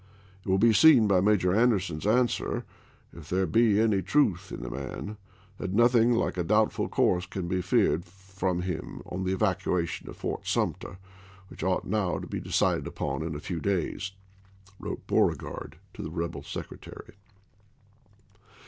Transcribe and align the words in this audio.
"It 0.43 0.49
will 0.49 0.57
be 0.57 0.73
seen 0.73 1.05
by 1.07 1.21
Major 1.21 1.53
Anderson's 1.53 2.07
answer, 2.07 2.65
if 3.13 3.29
there 3.29 3.45
be 3.45 3.79
any 3.79 4.01
truth 4.01 4.51
in 4.51 4.67
man, 4.67 5.17
that 5.59 5.73
nothing 5.73 6.13
like 6.13 6.37
a 6.37 6.43
doubtful 6.43 6.89
course 6.89 7.27
can 7.27 7.47
be 7.47 7.61
feared 7.61 8.05
from 8.05 8.63
him 8.63 9.03
on 9.05 9.25
the 9.25 9.31
evacuation 9.31 10.09
of 10.09 10.17
Fort 10.17 10.41
^tvdlt 10.41 10.47
Sumter, 10.47 10.97
which 11.49 11.61
ought 11.61 11.85
now 11.85 12.17
to 12.17 12.25
be 12.25 12.39
decided 12.39 12.87
upon 12.87 13.21
in 13.21 13.27
a 13.27 13.29
Mar!27,i86i, 13.29 13.41
few 13.43 13.59
days," 13.59 14.11
wrote 14.79 15.05
Beauregard 15.05 15.75
to 15.93 16.01
the 16.01 16.09
rebel 16.09 16.41
secretary, 16.41 17.13
i.' 18.33 18.39